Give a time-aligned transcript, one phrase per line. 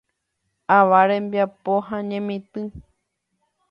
[0.77, 2.61] Ava rembiapo ha ñemitỹ.